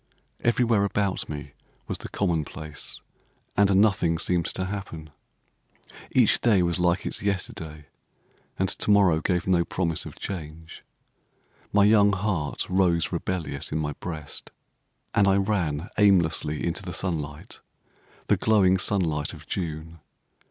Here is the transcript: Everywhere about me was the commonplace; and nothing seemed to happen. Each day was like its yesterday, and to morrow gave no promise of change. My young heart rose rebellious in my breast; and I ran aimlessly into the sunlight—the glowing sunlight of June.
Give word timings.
Everywhere 0.39 0.83
about 0.83 1.29
me 1.29 1.53
was 1.87 1.99
the 1.99 2.09
commonplace; 2.09 3.03
and 3.55 3.75
nothing 3.75 4.17
seemed 4.17 4.47
to 4.47 4.65
happen. 4.65 5.11
Each 6.09 6.41
day 6.41 6.63
was 6.63 6.79
like 6.79 7.05
its 7.05 7.21
yesterday, 7.21 7.85
and 8.57 8.67
to 8.67 8.89
morrow 8.89 9.21
gave 9.21 9.45
no 9.45 9.63
promise 9.63 10.07
of 10.07 10.15
change. 10.15 10.83
My 11.71 11.83
young 11.83 12.13
heart 12.13 12.65
rose 12.67 13.11
rebellious 13.11 13.71
in 13.71 13.77
my 13.77 13.93
breast; 13.93 14.49
and 15.13 15.27
I 15.27 15.35
ran 15.35 15.87
aimlessly 15.99 16.65
into 16.65 16.81
the 16.81 16.93
sunlight—the 16.95 18.37
glowing 18.37 18.79
sunlight 18.79 19.33
of 19.33 19.45
June. 19.45 19.99